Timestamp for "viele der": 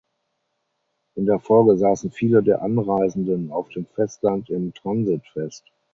2.09-2.63